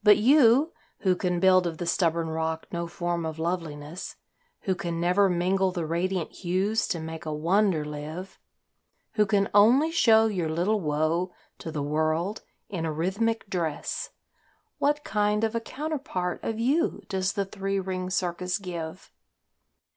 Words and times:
But 0.00 0.16
you, 0.18 0.72
who 1.00 1.16
can 1.16 1.40
build 1.40 1.66
of 1.66 1.78
the 1.78 1.86
stubborn 1.86 2.28
rock 2.28 2.68
no 2.70 2.86
form 2.86 3.26
of 3.26 3.36
loveliness, 3.40 4.14
Who 4.60 4.76
can 4.76 5.00
never 5.00 5.28
mingle 5.28 5.72
the 5.72 5.84
radiant 5.84 6.30
hues 6.30 6.86
to 6.86 7.00
make 7.00 7.26
a 7.26 7.34
wonder 7.34 7.84
live, 7.84 8.38
Who 9.14 9.26
can 9.26 9.48
only 9.52 9.90
show 9.90 10.26
your 10.26 10.48
little 10.48 10.80
woe 10.80 11.32
to 11.58 11.72
the 11.72 11.82
world 11.82 12.44
in 12.68 12.86
a 12.86 12.92
rhythmic 12.92 13.50
dress 13.50 14.10
What 14.78 15.02
kind 15.02 15.42
of 15.42 15.56
a 15.56 15.60
counterpart 15.60 16.44
of 16.44 16.60
you 16.60 17.02
does 17.08 17.32
the 17.32 17.44
three 17.44 17.80
ring 17.80 18.08
circus 18.08 18.58
give? 18.58 19.10